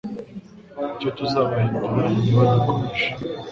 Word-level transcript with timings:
Icyo 0.93 1.09
tuzabahindura, 1.17 2.01
niba 2.19 2.41
dukomeje 2.53 3.07